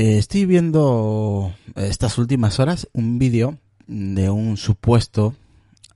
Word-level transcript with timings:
Eh, 0.00 0.16
estoy 0.16 0.44
viendo 0.44 1.52
estas 1.74 2.18
últimas 2.18 2.60
horas 2.60 2.88
un 2.92 3.18
vídeo 3.18 3.58
de 3.88 4.30
un 4.30 4.56
supuesto 4.56 5.34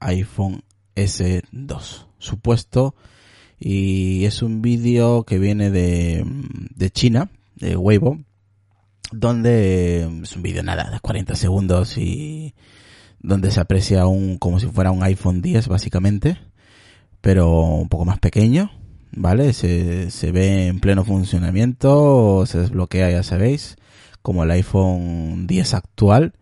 iPhone 0.01 0.65
S2. 0.97 2.07
Supuesto 2.19 2.97
y 3.61 4.25
es 4.25 4.43
un 4.43 4.61
vídeo 4.61 5.23
que 5.23 5.39
viene 5.39 5.71
de, 5.71 6.25
de 6.75 6.91
China, 6.91 7.31
de 7.55 7.77
Weibo, 7.77 8.19
donde 9.13 10.01
es 10.25 10.35
un 10.35 10.43
vídeo 10.43 10.65
nada, 10.65 10.91
de 10.91 10.99
40 10.99 11.37
segundos 11.37 11.97
y 11.97 12.55
donde 13.21 13.53
se 13.53 13.61
aprecia 13.61 14.09
un 14.09 14.37
como 14.37 14.59
si 14.59 14.67
fuera 14.67 14.91
un 14.91 15.05
iPhone 15.05 15.43
10 15.43 15.69
básicamente, 15.69 16.39
pero 17.21 17.61
un 17.61 17.89
poco 17.89 18.05
más 18.05 18.19
pequeño 18.19 18.73
¿vale? 19.13 19.53
Se, 19.53 20.11
se 20.11 20.33
ve 20.33 20.67
en 20.67 20.81
pleno 20.81 21.05
funcionamiento, 21.05 22.45
se 22.47 22.59
desbloquea, 22.59 23.11
ya 23.11 23.23
sabéis, 23.23 23.77
como 24.23 24.45
el 24.45 24.51
iPhone 24.51 25.47
10 25.47 25.75
actual. 25.75 26.35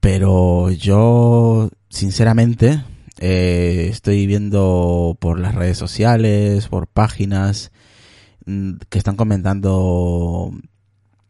Pero 0.00 0.70
yo, 0.70 1.70
sinceramente, 1.88 2.84
eh, 3.18 3.88
estoy 3.90 4.26
viendo 4.26 5.16
por 5.20 5.40
las 5.40 5.54
redes 5.54 5.78
sociales, 5.78 6.68
por 6.68 6.86
páginas 6.86 7.72
mm, 8.46 8.74
que 8.88 8.98
están 8.98 9.16
comentando 9.16 10.52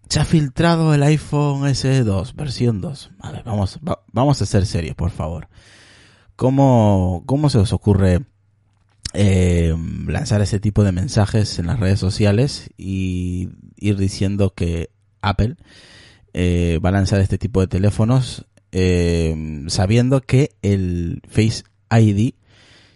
se 0.09 0.21
ha 0.21 0.25
filtrado 0.25 0.95
el 0.95 1.03
iPhone 1.03 1.63
S2, 1.63 2.35
versión 2.35 2.81
2. 2.81 3.11
A 3.21 3.43
vamos, 3.45 3.79
vamos 4.13 4.41
a 4.41 4.47
ser 4.47 4.65
serios, 4.65 4.97
por 4.97 5.11
favor. 5.11 5.49
¿Cómo, 6.35 7.25
cómo 7.27 7.51
se 7.51 7.59
os 7.59 7.73
ocurre 7.73 8.25
eh, 9.13 9.75
lanzar 10.07 10.41
ese 10.41 10.61
tipo 10.61 10.83
de 10.83 10.93
mensajes 10.93 11.59
en 11.59 11.67
las 11.67 11.79
redes 11.79 11.99
sociales 11.99 12.71
y 12.79 13.51
ir 13.77 13.97
diciendo 13.97 14.55
que 14.55 14.91
Apple 15.23 15.57
eh, 16.33 16.79
va 16.85 16.91
a 16.91 16.93
lanzar 16.93 17.21
este 17.21 17.39
tipo 17.39 17.61
de 17.61 17.69
teléfonos 17.69 18.47
eh, 18.73 19.65
sabiendo 19.69 20.21
que 20.21 20.51
el 20.63 21.23
Face 21.29 21.65
ID 21.91 22.35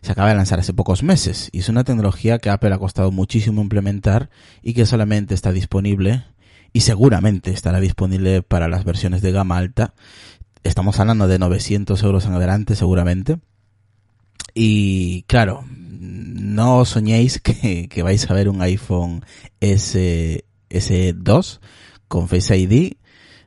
se 0.03 0.13
acaba 0.13 0.29
de 0.29 0.35
lanzar 0.35 0.59
hace 0.59 0.75
pocos 0.75 1.03
meses 1.03 1.49
y 1.53 1.61
es 1.61 1.69
una 1.69 1.85
tecnología 1.85 2.39
que 2.39 2.51
Apple 2.51 2.75
ha 2.75 2.79
costado 2.79 3.11
muchísimo 3.13 3.63
implementar 3.63 4.31
y 4.63 4.75
que 4.75 4.85
solamente 4.85 5.35
está 5.35 5.53
disponible 5.53 6.25
y 6.73 6.81
seguramente 6.81 7.51
estará 7.53 7.81
disponible 7.81 8.43
para 8.43 8.69
las 8.69 8.85
versiones 8.85 9.23
de 9.23 9.33
gama 9.33 9.59
alta. 9.59 9.95
Estamos 10.65 10.99
hablando 11.01 11.29
de 11.29 11.39
900 11.39 12.03
euros 12.03 12.27
en 12.27 12.33
adelante 12.33 12.77
seguramente. 12.77 13.39
Y 14.55 15.23
claro, 15.23 15.65
no 15.69 16.85
soñéis 16.85 17.41
que, 17.41 18.03
vais 18.03 18.29
a 18.31 18.35
ver 18.35 18.49
un 18.49 18.61
iPhone 18.63 19.25
S, 19.61 20.45
S2 20.69 21.61
con 22.13 22.29
Face 22.29 22.55
ID, 22.55 22.93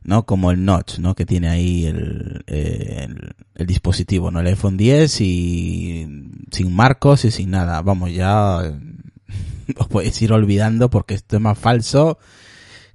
¿no? 0.02 0.25
Como 0.25 0.49
el 0.49 0.66
notch, 0.66 0.97
¿no? 0.97 1.13
Que 1.13 1.23
tiene 1.23 1.49
ahí 1.49 1.85
el, 1.85 2.44
el, 2.47 3.67
dispositivo, 3.67 4.31
¿no? 4.31 4.39
El 4.39 4.48
iPhone 4.48 4.76
10 4.76 5.21
y 5.21 6.08
sin 6.49 6.76
marcos 6.76 7.26
y 7.26 7.31
sin 7.31 7.52
nada. 7.52 7.83
Vamos, 7.83 8.11
ya 8.11 8.58
os 9.77 9.87
podéis 9.87 10.20
ir 10.23 10.33
olvidando 10.33 10.89
porque 10.89 11.14
esto 11.14 11.36
es 11.36 11.43
más 11.43 11.59
falso 11.59 12.17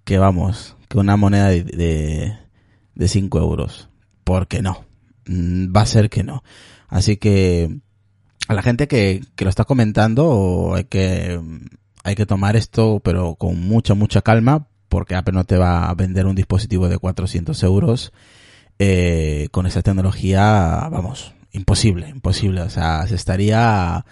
que, 0.02 0.18
vamos, 0.18 0.74
que 0.88 0.98
una 0.98 1.16
moneda 1.16 1.50
de, 1.50 1.62
de, 1.62 2.36
de 2.96 3.08
5 3.08 3.38
euros. 3.38 3.88
Porque 4.24 4.62
no. 4.62 4.84
Mm, 5.26 5.68
va 5.72 5.82
a 5.82 5.86
ser 5.86 6.10
que 6.10 6.24
no. 6.24 6.42
Así 6.88 7.16
que 7.16 7.78
a 8.48 8.54
la 8.54 8.62
gente 8.62 8.88
que, 8.88 9.22
que 9.36 9.44
lo 9.44 9.50
está 9.50 9.64
comentando 9.64 10.72
hay 10.74 10.82
que, 10.86 11.40
hay 12.02 12.16
que 12.16 12.26
tomar 12.26 12.56
esto, 12.56 12.98
pero 13.04 13.36
con 13.36 13.60
mucha, 13.60 13.94
mucha 13.94 14.20
calma, 14.20 14.66
porque 14.90 15.14
Apple 15.14 15.32
no 15.32 15.44
te 15.44 15.56
va 15.56 15.88
a 15.88 15.94
vender 15.94 16.26
un 16.26 16.34
dispositivo 16.34 16.88
de 16.88 16.98
400 16.98 17.62
euros 17.62 18.12
eh, 18.78 19.48
con 19.52 19.66
esa 19.66 19.80
tecnología, 19.82 20.88
vamos, 20.90 21.32
imposible, 21.52 22.08
imposible. 22.08 22.60
O 22.62 22.68
sea, 22.68 23.06
se 23.06 23.14
estaría 23.14 24.04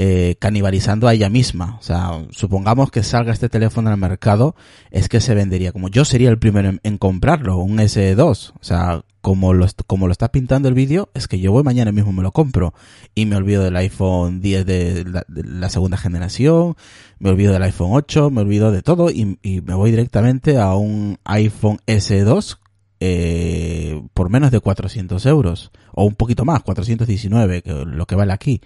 eh, 0.00 0.36
canibalizando 0.38 1.08
a 1.08 1.14
ella 1.14 1.28
misma. 1.28 1.76
O 1.80 1.82
sea, 1.82 2.24
supongamos 2.30 2.92
que 2.92 3.02
salga 3.02 3.32
este 3.32 3.48
teléfono 3.48 3.90
al 3.90 3.96
mercado, 3.96 4.54
es 4.92 5.08
que 5.08 5.20
se 5.20 5.34
vendería. 5.34 5.72
Como 5.72 5.88
yo 5.88 6.04
sería 6.04 6.30
el 6.30 6.38
primero 6.38 6.70
en, 6.80 6.98
comprarlo, 6.98 7.56
un 7.56 7.78
S2. 7.78 8.52
O 8.54 8.62
sea, 8.62 9.02
como 9.20 9.54
lo, 9.54 9.66
como 9.88 10.06
lo 10.06 10.12
está 10.12 10.30
pintando 10.30 10.68
el 10.68 10.74
vídeo, 10.74 11.10
es 11.14 11.26
que 11.26 11.40
yo 11.40 11.50
voy 11.50 11.64
mañana 11.64 11.90
mismo 11.90 12.12
me 12.12 12.22
lo 12.22 12.30
compro. 12.30 12.74
Y 13.16 13.26
me 13.26 13.34
olvido 13.34 13.64
del 13.64 13.74
iPhone 13.74 14.40
10 14.40 14.66
de 14.66 15.04
la, 15.26 15.68
segunda 15.68 15.96
generación, 15.96 16.76
me 17.18 17.30
olvido 17.30 17.52
del 17.52 17.64
iPhone 17.64 17.90
8, 17.90 18.30
me 18.30 18.42
olvido 18.42 18.70
de 18.70 18.82
todo 18.82 19.10
y, 19.10 19.36
me 19.42 19.74
voy 19.74 19.90
directamente 19.90 20.58
a 20.58 20.76
un 20.76 21.18
iPhone 21.24 21.78
S2 21.88 22.58
eh, 23.00 24.00
por 24.14 24.30
menos 24.30 24.52
de 24.52 24.60
400 24.60 25.26
euros. 25.26 25.72
O 25.92 26.04
un 26.04 26.14
poquito 26.14 26.44
más, 26.44 26.62
419, 26.62 27.62
que 27.62 27.72
lo 27.84 28.06
que 28.06 28.14
vale 28.14 28.32
aquí 28.32 28.60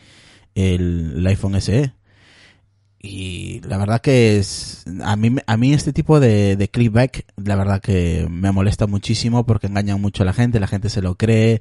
el, 0.55 1.25
iPhone 1.27 1.61
SE. 1.61 1.93
Y 3.05 3.61
la 3.63 3.79
verdad 3.79 4.01
que 4.01 4.39
es, 4.39 4.85
a 5.03 5.17
mí, 5.17 5.35
a 5.47 5.57
mí 5.57 5.73
este 5.73 5.93
tipo 5.93 6.21
de, 6.21 6.57
de 6.57 6.69
clickback, 6.69 7.27
la 7.37 7.57
verdad 7.57 7.81
que 7.81 8.29
me 8.31 8.53
molesta 8.53 8.87
muchísimo 8.87 9.45
porque 9.45 9.67
engañan 9.67 10.01
mucho 10.01 10.23
a 10.23 10.27
la 10.27 10.33
gente, 10.33 10.61
la 10.61 10.69
gente 10.69 10.89
se 10.89 11.03
lo 11.03 11.17
cree, 11.17 11.61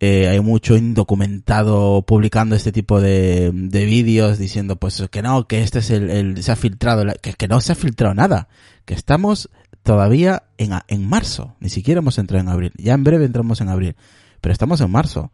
eh, 0.00 0.28
hay 0.28 0.40
mucho 0.40 0.76
indocumentado 0.76 2.02
publicando 2.02 2.56
este 2.56 2.72
tipo 2.72 3.00
de, 3.00 3.52
de 3.52 3.84
vídeos 3.84 4.38
diciendo 4.38 4.76
pues 4.76 5.02
que 5.10 5.22
no, 5.22 5.46
que 5.46 5.62
este 5.62 5.78
es 5.78 5.90
el, 5.90 6.42
se 6.42 6.50
ha 6.50 6.56
filtrado, 6.56 7.04
que, 7.22 7.34
que 7.34 7.48
no 7.48 7.60
se 7.60 7.72
ha 7.72 7.74
filtrado 7.76 8.14
nada, 8.14 8.48
que 8.86 8.94
estamos 8.94 9.50
todavía 9.82 10.44
en, 10.58 10.72
en 10.88 11.08
marzo, 11.08 11.56
ni 11.60 11.68
siquiera 11.68 11.98
hemos 11.98 12.18
entrado 12.18 12.42
en 12.42 12.48
abril, 12.48 12.72
ya 12.76 12.94
en 12.94 13.04
breve 13.04 13.24
entramos 13.24 13.60
en 13.60 13.68
abril, 13.68 13.96
pero 14.40 14.52
estamos 14.52 14.80
en 14.80 14.90
marzo 14.90 15.30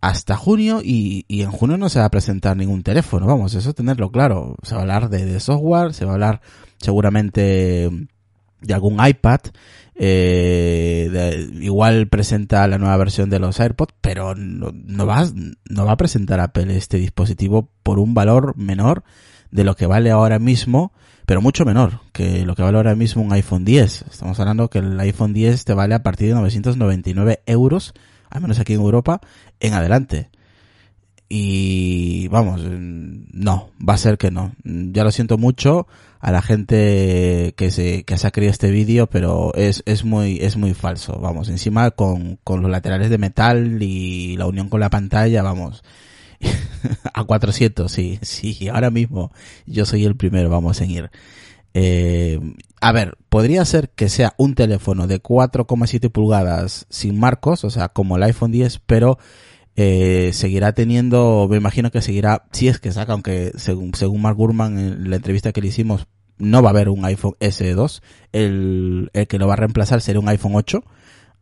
hasta 0.00 0.36
junio 0.36 0.80
y, 0.82 1.24
y, 1.28 1.42
en 1.42 1.50
junio 1.50 1.76
no 1.76 1.88
se 1.88 1.98
va 1.98 2.04
a 2.04 2.10
presentar 2.10 2.56
ningún 2.56 2.82
teléfono, 2.82 3.26
vamos, 3.26 3.54
eso 3.54 3.72
tenerlo 3.74 4.10
claro. 4.10 4.56
Se 4.62 4.74
va 4.74 4.80
a 4.80 4.82
hablar 4.82 5.08
de, 5.08 5.40
software, 5.40 5.92
se 5.92 6.04
va 6.04 6.12
a 6.12 6.14
hablar 6.14 6.40
seguramente 6.78 7.90
de 8.60 8.74
algún 8.74 9.04
iPad, 9.04 9.40
eh, 9.96 11.48
igual 11.60 12.08
presenta 12.08 12.66
la 12.68 12.78
nueva 12.78 12.96
versión 12.96 13.30
de 13.30 13.40
los 13.40 13.58
AirPods, 13.58 13.94
pero 14.00 14.34
no, 14.36 14.70
no, 14.72 15.06
va, 15.06 15.26
no 15.68 15.84
va 15.84 15.92
a 15.92 15.96
presentar 15.96 16.38
Apple 16.38 16.76
este 16.76 16.98
dispositivo 16.98 17.68
por 17.82 17.98
un 17.98 18.14
valor 18.14 18.56
menor 18.56 19.02
de 19.50 19.64
lo 19.64 19.74
que 19.74 19.86
vale 19.86 20.10
ahora 20.10 20.38
mismo, 20.38 20.92
pero 21.26 21.42
mucho 21.42 21.64
menor 21.64 22.00
que 22.12 22.44
lo 22.44 22.54
que 22.54 22.62
vale 22.62 22.76
ahora 22.76 22.94
mismo 22.94 23.22
un 23.22 23.32
iPhone 23.32 23.64
10. 23.64 24.04
Estamos 24.10 24.38
hablando 24.38 24.70
que 24.70 24.78
el 24.78 24.98
iPhone 25.00 25.32
10 25.32 25.64
te 25.64 25.74
vale 25.74 25.94
a 25.94 26.02
partir 26.02 26.28
de 26.28 26.34
999 26.34 27.42
euros 27.46 27.94
al 28.30 28.40
menos 28.40 28.58
aquí 28.58 28.74
en 28.74 28.80
Europa, 28.80 29.20
en 29.60 29.74
adelante. 29.74 30.30
Y 31.28 32.28
vamos, 32.28 32.62
no, 32.62 33.70
va 33.86 33.94
a 33.94 33.98
ser 33.98 34.16
que 34.16 34.30
no. 34.30 34.52
Ya 34.64 35.04
lo 35.04 35.10
siento 35.10 35.36
mucho 35.36 35.86
a 36.20 36.32
la 36.32 36.40
gente 36.40 37.54
que 37.56 37.70
se, 37.70 38.04
que 38.04 38.16
creído 38.32 38.50
este 38.50 38.70
vídeo, 38.70 39.08
pero 39.08 39.52
es, 39.54 39.82
es 39.84 40.04
muy, 40.04 40.38
es 40.40 40.56
muy 40.56 40.72
falso. 40.72 41.18
Vamos, 41.20 41.50
encima 41.50 41.90
con, 41.90 42.38
con 42.44 42.62
los 42.62 42.70
laterales 42.70 43.10
de 43.10 43.18
metal 43.18 43.82
y 43.82 44.36
la 44.36 44.46
unión 44.46 44.68
con 44.70 44.80
la 44.80 44.90
pantalla, 44.90 45.42
vamos. 45.42 45.84
a 47.12 47.24
400, 47.24 47.90
sí, 47.90 48.18
sí, 48.22 48.68
ahora 48.68 48.90
mismo 48.90 49.32
yo 49.66 49.84
soy 49.84 50.04
el 50.04 50.16
primero, 50.16 50.48
vamos 50.50 50.80
en 50.80 50.90
ir. 50.90 51.10
Eh, 51.74 52.40
a 52.80 52.92
ver, 52.92 53.16
podría 53.28 53.64
ser 53.64 53.90
que 53.90 54.08
sea 54.08 54.34
un 54.36 54.54
teléfono 54.54 55.06
de 55.06 55.22
4,7 55.22 56.10
pulgadas 56.10 56.86
sin 56.88 57.18
marcos, 57.18 57.64
o 57.64 57.70
sea, 57.70 57.88
como 57.88 58.16
el 58.16 58.22
iPhone 58.22 58.52
10, 58.52 58.80
pero 58.86 59.18
eh, 59.76 60.30
seguirá 60.32 60.72
teniendo, 60.72 61.46
me 61.50 61.56
imagino 61.56 61.90
que 61.90 62.02
seguirá, 62.02 62.44
si 62.52 62.68
es 62.68 62.78
que 62.78 62.92
saca, 62.92 63.12
aunque 63.12 63.52
según, 63.56 63.94
según 63.94 64.22
Mark 64.22 64.36
Gurman 64.36 64.78
en 64.78 65.10
la 65.10 65.16
entrevista 65.16 65.52
que 65.52 65.60
le 65.60 65.68
hicimos, 65.68 66.06
no 66.38 66.62
va 66.62 66.70
a 66.70 66.72
haber 66.72 66.88
un 66.88 67.04
iPhone 67.04 67.34
S2, 67.40 68.00
el, 68.32 69.10
el 69.12 69.26
que 69.26 69.38
lo 69.38 69.48
va 69.48 69.54
a 69.54 69.56
reemplazar 69.56 70.00
será 70.00 70.20
un 70.20 70.28
iPhone 70.28 70.54
8, 70.54 70.82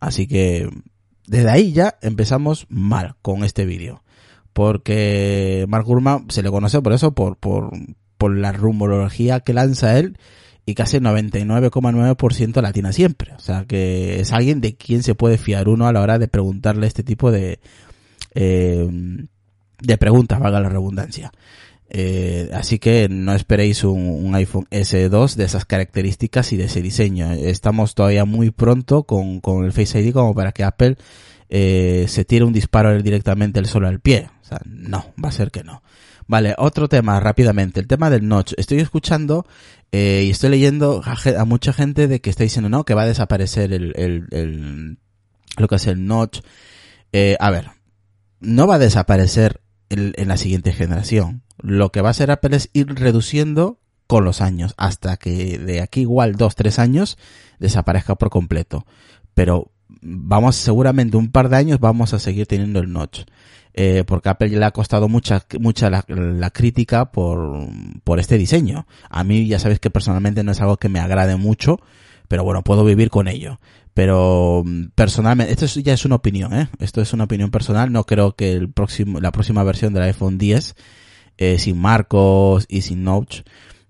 así 0.01 0.27
que 0.27 0.69
desde 1.27 1.51
ahí 1.51 1.73
ya 1.73 1.99
empezamos 2.03 2.67
mal 2.69 3.17
con 3.23 3.45
este 3.45 3.67
vídeo. 3.67 4.03
Porque 4.53 5.67
Mark 5.69 5.85
Gurman 5.85 6.31
se 6.31 6.43
le 6.43 6.51
conoce 6.51 6.81
por 6.81 6.95
eso, 6.95 7.13
por, 7.13 7.37
por, 7.37 7.71
por 8.19 8.37
la 8.37 8.53
rumorología 8.53 9.41
que 9.41 9.53
lanza 9.53 9.99
él 9.99 10.19
y 10.65 10.75
casi 10.75 10.97
el 10.97 11.05
99,9% 11.05 12.61
latina 12.61 12.93
siempre. 12.93 13.33
O 13.35 13.39
sea 13.39 13.65
que 13.67 14.21
es 14.21 14.33
alguien 14.33 14.61
de 14.61 14.77
quien 14.77 15.03
se 15.03 15.15
puede 15.15 15.39
fiar 15.39 15.69
uno 15.69 15.87
a 15.87 15.93
la 15.93 16.01
hora 16.01 16.19
de 16.19 16.29
preguntarle 16.29 16.87
este 16.87 17.05
tipo 17.05 17.31
de, 17.31 17.61
eh, 18.35 18.89
de 19.81 19.99
preguntas, 19.99 20.41
valga 20.41 20.61
la 20.61 20.69
redundancia. 20.69 21.33
Eh, 21.89 22.51
así 22.53 22.81
que 22.81 23.09
no 23.09 23.33
esperéis 23.33 23.85
un, 23.85 24.35
iPhone 24.35 24.67
S2 24.73 25.37
de 25.37 25.45
esas 25.45 25.65
características 25.65 26.53
y 26.53 26.57
de 26.57 26.65
ese 26.65 26.83
diseño. 26.83 27.33
Estamos 27.33 27.95
todavía 27.95 28.25
muy 28.25 28.51
pronto 28.51 29.05
con, 29.05 29.41
con 29.41 29.65
el 29.65 29.73
Face 29.73 30.01
ID 30.01 30.13
como 30.13 30.35
para 30.35 30.51
que 30.51 30.65
Apple 30.65 30.97
eh, 31.49 32.07
se 32.09 32.25
tire 32.25 32.45
un 32.45 32.53
disparo 32.53 33.01
directamente 33.03 33.61
el 33.61 33.67
solo 33.67 33.89
al 33.89 34.01
pie. 34.01 34.31
O 34.43 34.45
sea, 34.45 34.61
no, 34.65 35.15
va 35.23 35.29
a 35.29 35.33
ser 35.33 35.51
que 35.51 35.65
no. 35.65 35.83
Vale, 36.27 36.55
otro 36.59 36.89
tema 36.89 37.21
rápidamente, 37.21 37.79
el 37.79 37.87
tema 37.87 38.11
del 38.11 38.27
notch. 38.27 38.55
Estoy 38.57 38.81
escuchando 38.81 39.47
eh, 39.93 40.25
y 40.27 40.31
estoy 40.31 40.51
leyendo 40.51 41.03
a, 41.05 41.45
mucha 41.45 41.73
gente 41.73 42.09
de 42.09 42.21
que 42.21 42.31
está 42.31 42.43
diciendo 42.43 42.69
no, 42.69 42.85
que 42.85 42.95
va 42.95 43.03
a 43.03 43.07
desaparecer 43.07 43.73
el, 43.73 44.99
lo 45.57 45.69
que 45.69 45.75
es 45.77 45.87
el 45.87 46.07
notch. 46.07 46.41
Eh, 47.13 47.37
a 47.39 47.51
ver, 47.51 47.71
no 48.41 48.67
va 48.67 48.75
a 48.75 48.81
desaparecer 48.81 49.61
en 49.89 50.29
la 50.29 50.37
siguiente 50.37 50.73
generación. 50.73 51.43
Lo 51.59 51.93
que 51.93 52.01
va 52.01 52.09
a 52.09 52.11
hacer 52.11 52.33
Apple 52.33 52.57
es 52.57 52.71
ir 52.73 52.89
reduciendo 52.89 53.79
con 54.07 54.25
los 54.25 54.41
años, 54.41 54.75
hasta 54.77 55.17
que 55.17 55.59
de 55.59 55.81
aquí 55.81 56.03
igual 56.03 56.37
dos, 56.37 56.55
tres 56.55 56.79
años 56.79 57.19
desaparezca 57.59 58.17
por 58.17 58.31
completo. 58.31 58.87
Pero 59.35 59.73
vamos, 60.07 60.57
seguramente 60.57 61.17
un 61.17 61.31
par 61.31 61.49
de 61.49 61.57
años 61.57 61.81
vamos 61.81 62.15
a 62.15 62.19
seguir 62.19 62.47
teniendo 62.47 62.81
el 62.81 62.93
notch. 62.93 63.23
Eh, 63.79 64.05
porque 64.07 64.31
Apple 64.31 64.49
le 64.49 64.65
ha 64.65 64.71
costado 64.71 65.07
mucha, 65.07 65.45
mucha 65.61 65.91
la, 65.91 66.03
la, 66.09 66.51
crítica 66.51 67.13
por, 67.13 67.69
por 68.05 68.19
este 68.19 68.39
diseño. 68.39 68.87
A 69.11 69.23
mí 69.23 69.47
ya 69.47 69.59
sabes 69.59 69.81
que 69.81 69.91
personalmente 69.91 70.43
no 70.43 70.53
es 70.53 70.61
algo 70.63 70.79
que 70.79 70.89
me 70.89 70.99
agrade 70.99 71.37
mucho, 71.37 71.79
pero 72.27 72.43
bueno, 72.43 72.63
puedo 72.63 72.87
vivir 72.87 73.11
con 73.11 73.29
ello. 73.29 73.61
Pero 73.93 74.63
mm, 74.65 74.89
personalmente, 74.95 75.53
esto 75.53 75.81
ya 75.81 75.93
es 75.93 76.05
una 76.07 76.17
opinión, 76.17 76.55
¿eh? 76.55 76.69
Esto 76.81 77.03
es 77.03 77.13
una 77.13 77.25
opinión 77.25 77.51
personal. 77.51 77.93
No 77.93 78.05
creo 78.05 78.35
que 78.35 78.53
el 78.53 78.71
próximo, 78.71 79.21
la 79.21 79.33
próxima 79.33 79.63
versión 79.63 79.93
del 79.93 80.05
iPhone 80.05 80.39
10, 80.39 80.75
eh, 81.39 81.59
sin 81.59 81.79
marcos 81.79 82.65
y 82.69 82.83
sin 82.83 83.05
notch, 83.05 83.41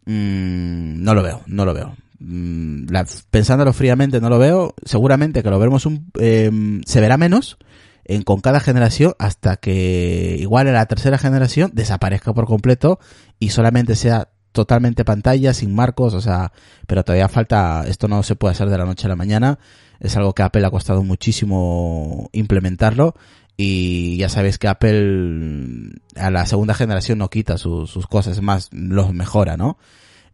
mmm, 0.05 1.03
no 1.03 1.15
lo 1.15 1.23
veo, 1.23 1.43
no 1.47 1.65
lo 1.65 1.75
veo. 1.75 1.97
Mm, 2.19 2.87
pensándolo 3.31 3.73
fríamente, 3.73 4.21
no 4.21 4.29
lo 4.29 4.39
veo. 4.39 4.75
Seguramente 4.85 5.43
que 5.43 5.51
lo 5.51 5.59
veremos 5.59 5.87
un, 5.87 6.11
eh, 6.19 6.51
se 6.87 7.01
verá 7.01 7.17
menos 7.17 7.59
en, 8.05 8.23
con 8.23 8.41
cada 8.41 8.61
generación 8.61 9.15
hasta 9.19 9.57
que 9.57 10.37
igual 10.39 10.69
en 10.69 10.75
la 10.75 10.87
tercera 10.87 11.19
generación 11.19 11.71
desaparezca 11.75 12.33
por 12.33 12.47
completo 12.47 12.99
y 13.39 13.51
solamente 13.51 13.97
sea 13.97 14.29
totalmente 14.53 15.05
pantalla, 15.05 15.53
sin 15.53 15.75
marcos, 15.75 16.15
o 16.15 16.21
sea, 16.23 16.53
pero 16.87 17.05
todavía 17.05 17.29
falta, 17.29 17.85
esto 17.87 18.09
no 18.09 18.23
se 18.23 18.37
puede 18.37 18.53
hacer 18.53 18.71
de 18.71 18.79
la 18.79 18.87
noche 18.87 19.07
a 19.07 19.11
la 19.11 19.17
mañana, 19.17 19.59
es 20.01 20.17
algo 20.17 20.33
que 20.33 20.43
a 20.43 20.47
Apple 20.47 20.65
ha 20.65 20.71
costado 20.71 21.03
muchísimo 21.03 22.31
implementarlo 22.33 23.15
y 23.59 24.17
ya 24.17 24.31
sabéis 24.31 24.57
que 24.57 24.69
Apple 24.69 25.91
a 26.15 26.31
la 26.31 26.47
segunda 26.47 26.73
generación 26.73 27.19
no 27.19 27.29
quita 27.29 27.59
sus 27.59 28.07
cosas, 28.07 28.41
más, 28.41 28.71
los 28.73 29.13
mejora, 29.13 29.59
¿no? 29.59 29.77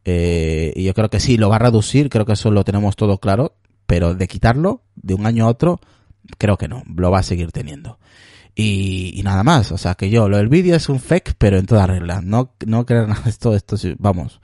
Eh, 0.04 0.72
y 0.74 0.84
yo 0.84 0.94
creo 0.94 1.10
que 1.10 1.20
sí, 1.20 1.36
lo 1.36 1.48
va 1.48 1.56
a 1.56 1.60
reducir, 1.60 2.08
creo 2.08 2.26
que 2.26 2.32
eso 2.32 2.50
lo 2.50 2.64
tenemos 2.64 2.96
todo 2.96 3.18
claro, 3.18 3.54
pero 3.86 4.14
de 4.14 4.28
quitarlo 4.28 4.82
de 4.96 5.14
un 5.14 5.26
año 5.26 5.44
a 5.44 5.48
otro, 5.48 5.80
creo 6.38 6.56
que 6.56 6.68
no, 6.68 6.82
lo 6.94 7.10
va 7.10 7.20
a 7.20 7.22
seguir 7.22 7.52
teniendo. 7.52 7.98
Y, 8.54 9.20
nada 9.24 9.44
más, 9.44 9.72
o 9.72 9.78
sea 9.78 9.94
que 9.94 10.10
yo, 10.10 10.28
lo 10.28 10.36
del 10.36 10.48
vídeo 10.48 10.76
es 10.76 10.88
un 10.88 11.00
fake, 11.00 11.36
pero 11.38 11.56
en 11.58 11.66
toda 11.66 11.86
regla. 11.86 12.20
No, 12.20 12.54
no 12.66 12.84
creer 12.84 13.08
nada 13.08 13.22
de 13.22 13.30
esto, 13.30 13.54
esto 13.54 13.76
vamos, 13.98 14.40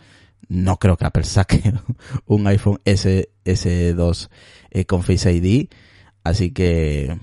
no 0.48 0.78
creo 0.78 0.96
que 0.96 1.04
Apple 1.04 1.24
saque 1.24 1.74
un 2.26 2.46
iPhone 2.46 2.80
S, 2.84 3.30
S2 3.44 4.28
eh, 4.70 4.84
con 4.86 5.02
Face 5.02 5.30
ID, 5.32 5.68
así 6.24 6.52
que 6.52 7.18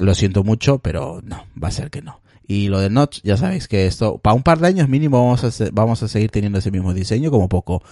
lo 0.00 0.14
siento 0.14 0.42
mucho, 0.42 0.78
pero 0.78 1.20
no, 1.22 1.46
va 1.62 1.68
a 1.68 1.72
ser 1.72 1.90
que 1.90 2.02
no. 2.02 2.20
Y 2.46 2.68
lo 2.68 2.80
de 2.80 2.90
Notch, 2.90 3.20
ya 3.22 3.36
sabéis 3.36 3.68
que 3.68 3.86
esto, 3.86 4.18
para 4.18 4.34
un 4.34 4.42
par 4.42 4.58
de 4.58 4.68
años 4.68 4.88
mínimo 4.88 5.22
vamos 5.22 5.44
a, 5.44 5.64
vamos 5.72 6.02
a 6.02 6.08
seguir 6.08 6.30
teniendo 6.30 6.58
ese 6.58 6.70
mismo 6.70 6.92
diseño, 6.92 7.30
como 7.30 7.48
poco. 7.48 7.82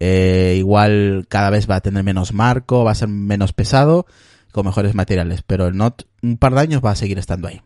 Eh, 0.00 0.56
igual 0.58 1.26
cada 1.28 1.50
vez 1.50 1.68
va 1.70 1.76
a 1.76 1.80
tener 1.80 2.04
menos 2.04 2.32
marco, 2.32 2.84
va 2.84 2.90
a 2.90 2.96
ser 2.96 3.08
menos 3.08 3.52
pesado, 3.52 4.06
con 4.52 4.66
mejores 4.66 4.94
materiales, 4.94 5.42
pero 5.46 5.66
el 5.66 5.76
Note 5.76 6.04
un 6.22 6.36
par 6.36 6.54
de 6.54 6.60
años 6.60 6.82
va 6.84 6.90
a 6.90 6.96
seguir 6.96 7.18
estando 7.18 7.48
ahí. 7.48 7.62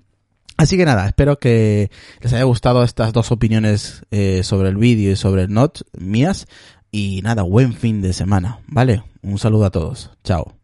Así 0.57 0.77
que 0.77 0.85
nada, 0.85 1.07
espero 1.07 1.39
que 1.39 1.91
les 2.21 2.33
haya 2.33 2.45
gustado 2.45 2.83
estas 2.83 3.13
dos 3.13 3.31
opiniones 3.31 4.03
eh, 4.11 4.43
sobre 4.43 4.69
el 4.69 4.77
vídeo 4.77 5.13
y 5.13 5.17
sobre 5.17 5.43
el 5.43 5.53
Note 5.53 5.83
mías. 5.97 6.47
Y 6.91 7.21
nada, 7.23 7.43
buen 7.43 7.75
fin 7.75 8.01
de 8.01 8.13
semana, 8.13 8.61
¿vale? 8.67 9.03
Un 9.23 9.39
saludo 9.39 9.67
a 9.67 9.71
todos. 9.71 10.11
Chao. 10.25 10.58